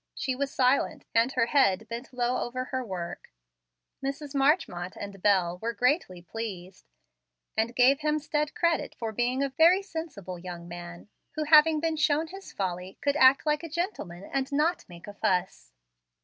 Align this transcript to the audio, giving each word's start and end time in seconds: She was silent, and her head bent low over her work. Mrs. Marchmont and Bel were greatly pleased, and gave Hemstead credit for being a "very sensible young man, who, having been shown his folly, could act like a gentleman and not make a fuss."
She 0.15 0.33
was 0.33 0.49
silent, 0.51 1.05
and 1.13 1.31
her 1.33 1.45
head 1.45 1.87
bent 1.87 2.11
low 2.11 2.41
over 2.41 2.65
her 2.65 2.83
work. 2.83 3.31
Mrs. 4.03 4.33
Marchmont 4.33 4.95
and 4.99 5.21
Bel 5.21 5.59
were 5.59 5.73
greatly 5.73 6.23
pleased, 6.23 6.89
and 7.55 7.75
gave 7.75 7.99
Hemstead 7.99 8.55
credit 8.55 8.95
for 8.97 9.11
being 9.11 9.43
a 9.43 9.49
"very 9.49 9.83
sensible 9.83 10.39
young 10.39 10.67
man, 10.67 11.07
who, 11.35 11.43
having 11.43 11.79
been 11.79 11.97
shown 11.97 12.25
his 12.25 12.51
folly, 12.51 12.97
could 13.03 13.15
act 13.15 13.45
like 13.45 13.61
a 13.61 13.69
gentleman 13.69 14.23
and 14.33 14.51
not 14.51 14.89
make 14.89 15.05
a 15.05 15.13
fuss." 15.13 15.71